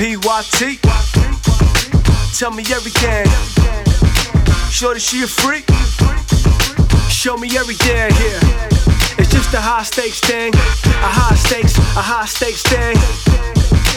[0.00, 0.80] PYT.
[2.32, 3.26] Tell me everything.
[4.70, 5.68] Shorty, she a freak.
[7.10, 8.40] Show me everything here.
[9.20, 10.54] It's just a high stakes thing.
[10.54, 12.96] A high stakes, a high stakes thing.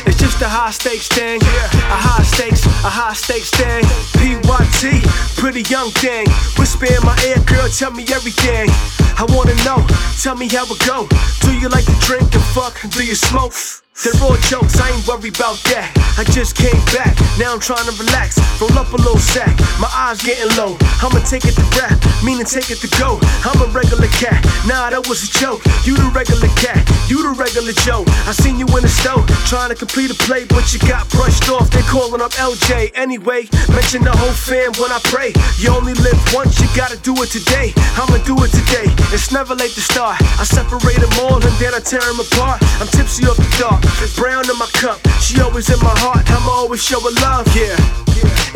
[0.05, 1.39] It's just a high stakes thing.
[1.42, 3.85] A high stakes, a high stakes thing.
[4.20, 5.08] PYT,
[5.40, 6.28] pretty young thing.
[6.60, 8.67] Whisper in my ear, girl, tell me everything.
[9.15, 9.79] I wanna know,
[10.20, 11.08] tell me how it go.
[11.40, 12.76] Do you like to drink and fuck?
[12.92, 13.83] Do you smoke?
[13.94, 15.94] They're all jokes, I ain't worried about that.
[16.17, 18.41] I just came back, now I'm trying to relax.
[18.58, 20.81] Roll up a little sack, my eyes getting low.
[20.98, 23.21] I'ma take it to rap, meaning take it to go.
[23.45, 25.62] I'm a regular cat, nah, that was a joke.
[25.85, 27.33] You the regular cat, you the
[27.63, 31.48] I seen you in the store, trying to complete a play, but you got brushed
[31.48, 31.71] off.
[31.71, 32.91] They calling up LJ.
[32.94, 35.31] Anyway, mention the whole fam when I pray.
[35.55, 37.71] You only live once, you gotta do it today.
[37.95, 38.91] I'ma do it today.
[39.16, 40.20] It's never late to start.
[40.40, 42.59] I separate them all and then I tear them apart.
[42.84, 43.80] I'm tipsy off the dark.
[44.04, 46.27] It's brown in my cup, she always in my heart.
[46.27, 47.80] I'ma always show her love, yeah.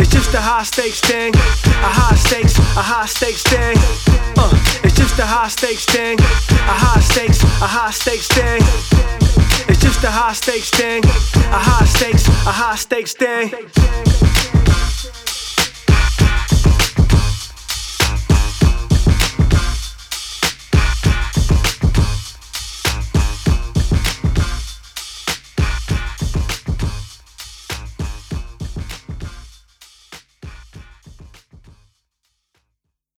[0.03, 4.06] It's just a high stakes thing, a high stakes, a high stakes thing.
[5.17, 8.61] Just a high stakes thing, a high stakes, a high stakes thing.
[9.67, 14.16] It's just a high stakes thing, a high stakes, a high stakes thing.